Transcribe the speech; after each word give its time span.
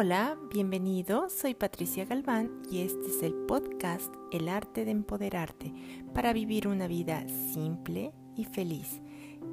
Hola, 0.00 0.38
bienvenido, 0.48 1.28
soy 1.28 1.54
Patricia 1.54 2.04
Galván 2.04 2.62
y 2.70 2.82
este 2.82 3.08
es 3.08 3.20
el 3.24 3.34
podcast 3.34 4.14
El 4.30 4.48
arte 4.48 4.84
de 4.84 4.92
empoderarte 4.92 5.74
para 6.14 6.32
vivir 6.32 6.68
una 6.68 6.86
vida 6.86 7.26
simple 7.52 8.12
y 8.36 8.44
feliz. 8.44 9.00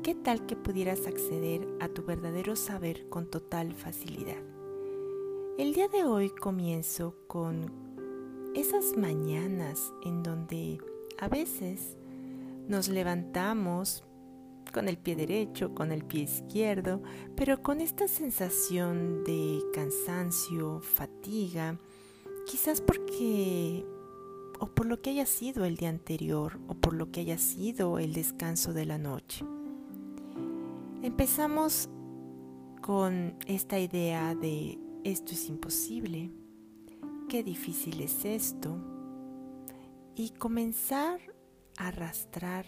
¿Qué 0.04 0.14
tal 0.14 0.46
que 0.46 0.56
pudieras 0.56 1.08
acceder 1.08 1.68
a 1.80 1.88
tu 1.88 2.04
verdadero 2.04 2.56
saber 2.56 3.10
con 3.10 3.26
total 3.26 3.74
facilidad? 3.74 4.38
El 5.58 5.74
día 5.74 5.88
de 5.88 6.04
hoy 6.04 6.30
comienzo 6.30 7.16
con 7.26 8.54
esas 8.54 8.96
mañanas 8.96 9.92
en 10.04 10.22
donde 10.22 10.78
a 11.18 11.28
veces 11.28 11.98
nos 12.68 12.88
levantamos 12.88 14.04
con 14.76 14.90
el 14.90 14.98
pie 14.98 15.16
derecho, 15.16 15.74
con 15.74 15.94
el 15.94 16.04
pie 16.04 16.24
izquierdo, 16.24 17.02
pero 17.38 17.64
con 17.64 17.80
esta 17.80 18.10
sensación 18.10 19.24
de 19.24 19.62
cansancio, 19.74 20.82
fatiga, 20.82 21.80
quizás 22.46 22.82
porque 22.82 23.86
o 24.60 24.68
por 24.68 24.86
lo 24.86 25.02
que 25.02 25.12
haya 25.12 25.26
sido 25.26 25.64
el 25.64 25.78
día 25.78 25.88
anterior 25.88 26.60
o 26.68 26.76
por 26.76 26.94
lo 26.94 27.10
que 27.10 27.22
haya 27.22 27.38
sido 27.38 28.00
el 28.00 28.12
descanso 28.12 28.74
de 28.74 28.86
la 28.86 28.98
noche. 28.98 29.46
Empezamos 31.02 31.88
con 32.82 33.38
esta 33.48 33.80
idea 33.80 34.36
de 34.36 34.78
esto 35.06 35.32
es 35.32 35.48
imposible, 35.48 36.32
qué 37.30 37.44
difícil 37.44 38.02
es 38.02 38.26
esto, 38.26 38.78
y 40.18 40.32
comenzar 40.32 41.22
a 41.78 41.88
arrastrar 41.88 42.66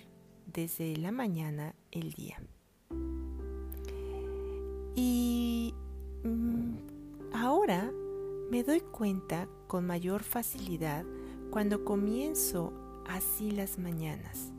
desde 0.54 0.96
la 0.98 1.12
mañana 1.12 1.76
el 1.92 2.14
día. 2.14 2.42
Y 4.96 5.73
mm, 6.23 7.34
ahora 7.34 7.92
me 8.50 8.64
doy 8.64 8.80
cuenta 8.80 9.48
con 9.68 9.86
mayor 9.86 10.23
facilidad 10.23 11.06
cuando 11.52 11.84
comienzo 11.84 12.73
así 13.08 13.52
las 13.52 13.78
mañanas. 13.78 14.52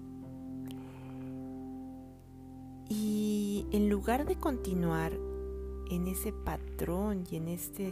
Y 2.88 3.66
en 3.72 3.90
lugar 3.90 4.24
de 4.26 4.36
continuar 4.36 5.12
en 5.90 6.06
ese 6.06 6.32
patrón 6.32 7.24
y 7.30 7.36
en 7.36 7.48
esta 7.48 7.82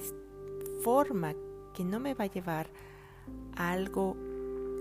forma 0.83 1.35
que 1.75 1.85
no 1.85 2.01
me 2.01 2.15
va 2.15 2.25
a 2.25 2.33
llevar 2.33 2.71
a 3.57 3.73
algo 3.73 4.17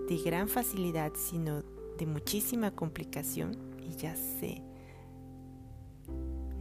de 0.08 0.18
gran 0.24 0.48
facilidad, 0.48 1.14
sino 1.16 1.64
de 1.98 2.06
muchísima 2.06 2.72
complicación 2.72 3.58
y 3.82 3.96
ya 3.96 4.16
sé. 4.16 4.62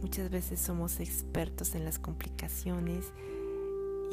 Muchas 0.01 0.29
veces 0.29 0.59
somos 0.59 0.99
expertos 0.99 1.75
en 1.75 1.83
las 1.83 1.99
complicaciones 1.99 3.11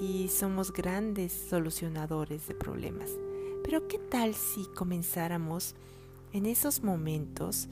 y 0.01 0.29
somos 0.29 0.73
grandes 0.73 1.33
solucionadores 1.33 2.48
de 2.48 2.55
problemas. 2.55 3.11
Pero 3.62 3.87
¿qué 3.89 3.98
tal 3.98 4.34
si 4.34 4.64
comenzáramos 4.75 5.75
en 6.33 6.47
esos 6.47 6.83
momentos 6.83 7.69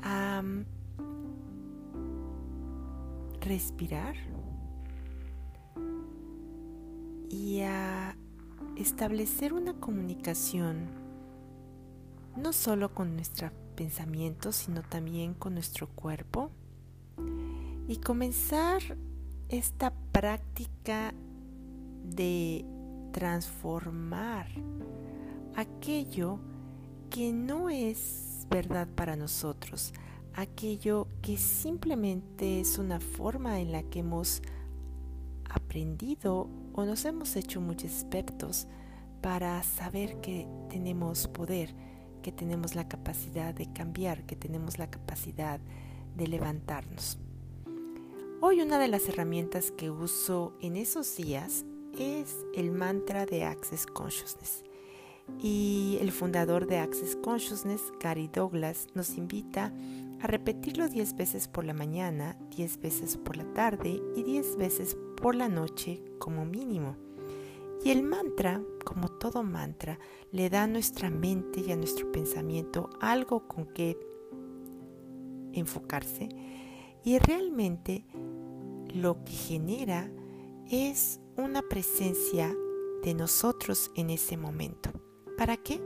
a 0.00 0.42
respirar 3.40 4.16
y 7.30 7.60
a 7.60 8.16
establecer 8.76 9.52
una 9.52 9.74
comunicación 9.74 11.07
no 12.38 12.52
solo 12.52 12.94
con 12.94 13.14
nuestro 13.14 13.50
pensamiento, 13.74 14.52
sino 14.52 14.82
también 14.82 15.34
con 15.34 15.54
nuestro 15.54 15.88
cuerpo. 15.88 16.50
Y 17.88 17.96
comenzar 17.98 18.82
esta 19.48 19.92
práctica 20.12 21.14
de 22.04 22.64
transformar 23.12 24.46
aquello 25.56 26.38
que 27.10 27.32
no 27.32 27.70
es 27.70 28.46
verdad 28.50 28.86
para 28.94 29.16
nosotros, 29.16 29.92
aquello 30.34 31.08
que 31.22 31.36
simplemente 31.36 32.60
es 32.60 32.78
una 32.78 33.00
forma 33.00 33.60
en 33.60 33.72
la 33.72 33.82
que 33.82 34.00
hemos 34.00 34.42
aprendido 35.48 36.48
o 36.74 36.84
nos 36.84 37.04
hemos 37.04 37.34
hecho 37.36 37.60
muy 37.60 37.76
expertos 37.76 38.68
para 39.20 39.62
saber 39.62 40.20
que 40.20 40.46
tenemos 40.68 41.26
poder 41.28 41.74
que 42.20 42.32
tenemos 42.32 42.74
la 42.74 42.88
capacidad 42.88 43.54
de 43.54 43.72
cambiar, 43.72 44.24
que 44.24 44.36
tenemos 44.36 44.78
la 44.78 44.90
capacidad 44.90 45.60
de 46.16 46.26
levantarnos. 46.26 47.18
Hoy 48.40 48.60
una 48.60 48.78
de 48.78 48.88
las 48.88 49.08
herramientas 49.08 49.72
que 49.72 49.90
uso 49.90 50.52
en 50.60 50.76
esos 50.76 51.16
días 51.16 51.64
es 51.98 52.36
el 52.54 52.70
mantra 52.70 53.26
de 53.26 53.44
Access 53.44 53.86
Consciousness. 53.86 54.64
Y 55.42 55.98
el 56.00 56.12
fundador 56.12 56.66
de 56.66 56.78
Access 56.78 57.16
Consciousness, 57.16 57.82
Gary 58.00 58.28
Douglas, 58.32 58.86
nos 58.94 59.16
invita 59.16 59.72
a 60.20 60.26
repetirlo 60.26 60.88
10 60.88 61.16
veces 61.16 61.48
por 61.48 61.64
la 61.64 61.74
mañana, 61.74 62.36
10 62.56 62.80
veces 62.80 63.16
por 63.16 63.36
la 63.36 63.52
tarde 63.52 64.00
y 64.16 64.22
10 64.22 64.56
veces 64.56 64.96
por 65.16 65.34
la 65.34 65.48
noche 65.48 66.02
como 66.18 66.44
mínimo. 66.44 67.07
Y 67.84 67.90
el 67.90 68.02
mantra, 68.02 68.62
como 68.84 69.08
todo 69.08 69.42
mantra, 69.42 69.98
le 70.32 70.50
da 70.50 70.64
a 70.64 70.66
nuestra 70.66 71.10
mente 71.10 71.60
y 71.60 71.72
a 71.72 71.76
nuestro 71.76 72.10
pensamiento 72.10 72.90
algo 73.00 73.46
con 73.46 73.66
que 73.66 73.98
enfocarse 75.52 76.28
y 77.04 77.18
realmente 77.18 78.04
lo 78.94 79.24
que 79.24 79.32
genera 79.32 80.10
es 80.70 81.20
una 81.36 81.62
presencia 81.62 82.54
de 83.02 83.14
nosotros 83.14 83.90
en 83.94 84.10
ese 84.10 84.36
momento. 84.36 84.90
¿Para 85.36 85.56
qué? 85.56 85.80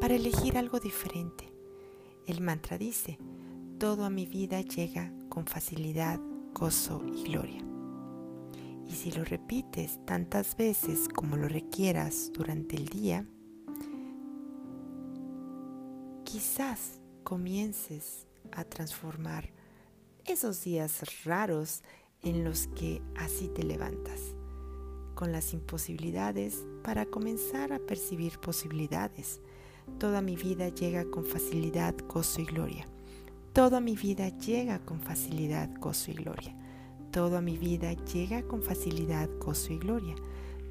Para 0.00 0.14
elegir 0.14 0.56
algo 0.56 0.80
diferente. 0.80 1.52
El 2.26 2.40
mantra 2.40 2.78
dice, 2.78 3.18
todo 3.78 4.04
a 4.04 4.10
mi 4.10 4.26
vida 4.26 4.60
llega 4.60 5.12
con 5.28 5.46
facilidad, 5.46 6.20
gozo 6.54 7.02
y 7.14 7.24
gloria. 7.24 7.71
Y 8.92 8.94
si 8.94 9.10
lo 9.10 9.24
repites 9.24 9.98
tantas 10.04 10.54
veces 10.54 11.08
como 11.08 11.38
lo 11.38 11.48
requieras 11.48 12.30
durante 12.34 12.76
el 12.76 12.90
día, 12.90 13.24
quizás 16.24 17.00
comiences 17.24 18.26
a 18.52 18.64
transformar 18.64 19.48
esos 20.26 20.62
días 20.62 21.24
raros 21.24 21.82
en 22.20 22.44
los 22.44 22.66
que 22.66 23.00
así 23.16 23.48
te 23.48 23.62
levantas, 23.62 24.34
con 25.14 25.32
las 25.32 25.54
imposibilidades 25.54 26.62
para 26.84 27.06
comenzar 27.06 27.72
a 27.72 27.78
percibir 27.78 28.38
posibilidades. 28.40 29.40
Toda 29.98 30.20
mi 30.20 30.36
vida 30.36 30.68
llega 30.68 31.06
con 31.06 31.24
facilidad, 31.24 31.94
gozo 32.08 32.42
y 32.42 32.44
gloria. 32.44 32.86
Toda 33.54 33.80
mi 33.80 33.96
vida 33.96 34.28
llega 34.36 34.80
con 34.80 35.00
facilidad, 35.00 35.70
gozo 35.80 36.10
y 36.10 36.14
gloria. 36.14 36.61
Todo 37.12 37.36
a 37.36 37.42
mi 37.42 37.58
vida 37.58 37.92
llega 37.92 38.40
con 38.40 38.62
facilidad, 38.62 39.28
gozo 39.38 39.74
y 39.74 39.78
gloria. 39.78 40.14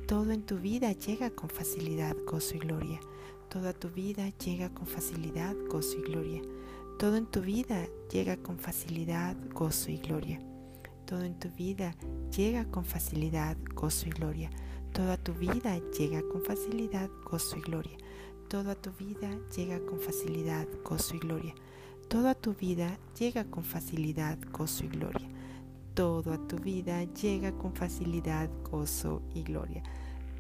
Todo 0.08 0.32
en 0.32 0.42
tu 0.42 0.58
vida 0.58 0.92
llega 0.92 1.30
con 1.30 1.52
facilidad, 1.52 2.18
gozo 2.26 2.56
y 2.56 2.60
gloria. 2.60 3.00
Toda 3.48 3.74
tu 3.74 3.90
vida 3.90 4.28
llega 4.44 4.74
con 4.74 4.88
facilidad, 4.88 5.56
gozo 5.70 6.00
y 6.00 6.02
gloria. 6.02 6.42
Todo 6.98 7.16
en 7.18 7.28
tu 7.28 7.42
vida 7.42 7.88
llega 8.12 8.38
con 8.38 8.58
facilidad, 8.58 9.38
gozo 9.54 9.92
y 9.92 9.98
gloria. 9.98 10.42
Todo 11.06 11.22
en 11.26 11.38
tu 11.38 11.52
vida 11.52 11.96
llega 12.36 12.66
con 12.66 12.86
facilidad, 12.86 13.56
gozo 13.76 14.08
y 14.08 14.10
gloria. 14.10 14.50
Toda 14.94 15.18
tu 15.18 15.36
vida 15.36 15.80
llega 15.96 16.24
con 16.24 16.42
facilidad, 16.42 17.12
gozo 17.24 17.58
y 17.58 17.62
gloria. 17.62 17.98
Toda 18.48 18.74
tu 18.74 18.92
vida 18.94 19.30
llega 19.56 19.80
con 19.86 20.00
facilidad, 20.00 20.68
gozo 20.84 21.16
y 21.16 21.20
gloria. 21.20 21.54
Toda 22.08 22.34
tu 22.34 22.56
vida 22.56 22.98
llega 23.20 23.46
con 23.46 23.64
facilidad, 23.64 24.40
gozo 24.52 24.86
y 24.86 24.88
gloria 24.88 25.30
todo 25.94 26.32
a 26.34 26.48
tu 26.48 26.58
vida 26.58 27.04
llega 27.04 27.52
con 27.52 27.74
facilidad, 27.74 28.50
gozo 28.70 29.22
y 29.34 29.44
gloria. 29.44 29.84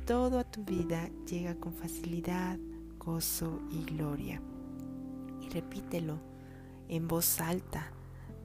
Todo 0.05 0.39
a 0.39 0.43
tu 0.43 0.63
vida 0.63 1.09
llega 1.27 1.55
con 1.55 1.73
facilidad, 1.73 2.57
gozo 2.97 3.59
y 3.69 3.83
gloria. 3.83 4.41
Y 5.41 5.49
repítelo 5.49 6.19
en 6.87 7.07
voz 7.07 7.39
alta 7.41 7.91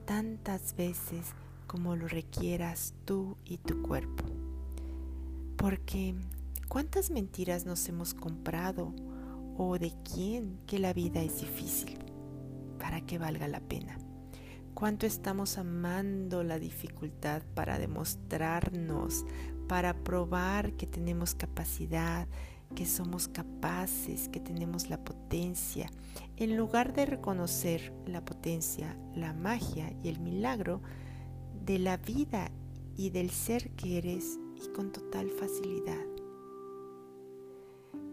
tantas 0.05 0.75
veces 0.75 1.33
como 1.65 1.95
lo 1.95 2.07
requieras 2.07 2.93
tú 3.05 3.37
y 3.45 3.57
tu 3.57 3.81
cuerpo. 3.81 4.25
Porque 5.57 6.15
¿cuántas 6.67 7.09
mentiras 7.09 7.65
nos 7.65 7.87
hemos 7.87 8.13
comprado 8.13 8.93
o 9.57 9.79
de 9.79 9.93
quién 10.03 10.59
que 10.67 10.79
la 10.79 10.93
vida 10.93 11.21
es 11.21 11.41
difícil 11.41 11.97
para 12.79 13.01
que 13.01 13.17
valga 13.17 13.47
la 13.47 13.59
pena? 13.59 13.97
Cuánto 14.77 15.07
estamos 15.07 15.57
amando 15.57 16.43
la 16.43 16.59
dificultad 16.59 17.41
para 17.55 17.79
demostrarnos, 17.79 19.25
para 19.67 20.03
probar 20.03 20.73
que 20.73 20.85
tenemos 20.85 21.33
capacidad, 21.33 22.27
que 22.75 22.85
somos 22.85 23.27
capaces, 23.27 24.29
que 24.29 24.39
tenemos 24.39 24.87
la 24.87 25.03
potencia, 25.03 25.89
en 26.35 26.55
lugar 26.55 26.93
de 26.93 27.07
reconocer 27.07 27.91
la 28.05 28.23
potencia, 28.23 28.95
la 29.15 29.33
magia 29.33 29.91
y 30.03 30.09
el 30.09 30.19
milagro 30.19 30.83
de 31.65 31.79
la 31.79 31.97
vida 31.97 32.51
y 32.95 33.09
del 33.09 33.31
ser 33.31 33.71
que 33.71 33.97
eres 33.97 34.37
y 34.63 34.71
con 34.73 34.91
total 34.91 35.31
facilidad. 35.31 36.05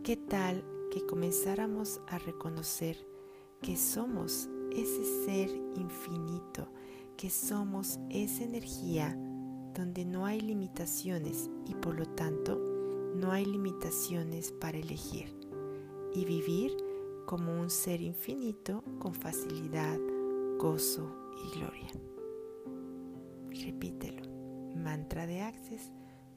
¿Qué 0.03 0.17
tal 0.17 0.65
que 0.91 1.05
comenzáramos 1.05 2.01
a 2.09 2.17
reconocer 2.17 3.07
que 3.61 3.77
somos 3.77 4.49
ese 4.75 5.25
ser 5.25 5.51
infinito, 5.77 6.69
que 7.17 7.31
somos 7.31 7.99
esa 8.11 8.45
energía 8.45 9.17
donde 9.75 10.05
no 10.05 10.27
hay 10.27 10.41
limitaciones 10.41 11.51
y 11.67 11.75
por 11.75 11.99
lo 11.99 12.07
tanto 12.07 12.59
no 13.15 13.33
hay 13.33 13.45
limitaciones 13.45 14.53
para 14.53 14.79
elegir 14.79 15.35
y 16.15 16.25
vivir 16.25 16.77
como 17.27 17.61
un 17.61 17.71
ser 17.71 18.01
infinito 18.01 18.85
con 18.99 19.15
facilidad, 19.15 19.99
gozo 20.59 21.09
y 21.45 21.59
gloria. 21.59 21.91
Repítelo. 23.65 24.23
Mantra 24.77 25.27
de 25.27 25.41
Access. 25.41 25.93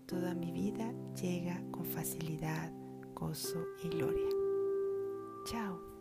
Toda 0.05 0.33
mi 0.33 0.51
vida 0.51 0.93
llega 1.21 1.61
con 1.71 1.85
facilidad, 1.85 2.71
gozo 3.13 3.65
y 3.83 3.89
gloria. 3.89 4.29
Chao. 5.45 5.96